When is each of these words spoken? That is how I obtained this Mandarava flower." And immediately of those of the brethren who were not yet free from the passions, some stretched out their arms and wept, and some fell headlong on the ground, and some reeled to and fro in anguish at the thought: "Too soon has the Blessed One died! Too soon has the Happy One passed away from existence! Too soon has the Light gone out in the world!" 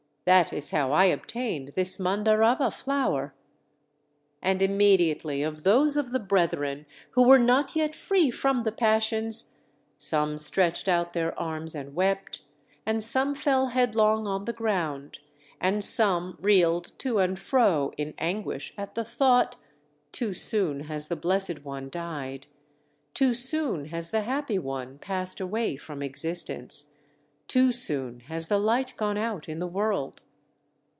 That 0.25 0.53
is 0.53 0.69
how 0.69 0.91
I 0.91 1.05
obtained 1.05 1.69
this 1.69 1.97
Mandarava 1.97 2.69
flower." 2.71 3.33
And 4.39 4.61
immediately 4.61 5.41
of 5.41 5.63
those 5.63 5.97
of 5.97 6.11
the 6.11 6.19
brethren 6.19 6.85
who 7.13 7.23
were 7.27 7.39
not 7.39 7.75
yet 7.75 7.95
free 7.95 8.29
from 8.29 8.61
the 8.61 8.71
passions, 8.71 9.55
some 9.97 10.37
stretched 10.37 10.87
out 10.87 11.13
their 11.13 11.37
arms 11.39 11.73
and 11.73 11.95
wept, 11.95 12.43
and 12.85 13.03
some 13.03 13.33
fell 13.33 13.69
headlong 13.69 14.27
on 14.27 14.45
the 14.45 14.53
ground, 14.53 15.19
and 15.59 15.83
some 15.83 16.37
reeled 16.39 16.91
to 16.99 17.17
and 17.17 17.39
fro 17.39 17.91
in 17.97 18.13
anguish 18.19 18.75
at 18.77 18.93
the 18.93 19.03
thought: 19.03 19.55
"Too 20.11 20.35
soon 20.35 20.81
has 20.81 21.07
the 21.07 21.15
Blessed 21.15 21.65
One 21.65 21.89
died! 21.89 22.45
Too 23.15 23.33
soon 23.33 23.85
has 23.85 24.11
the 24.11 24.21
Happy 24.21 24.59
One 24.59 24.99
passed 24.99 25.39
away 25.39 25.77
from 25.77 26.03
existence! 26.03 26.85
Too 27.47 27.73
soon 27.73 28.21
has 28.29 28.47
the 28.47 28.57
Light 28.59 28.93
gone 28.95 29.17
out 29.17 29.49
in 29.49 29.59
the 29.59 29.67
world!" 29.67 30.21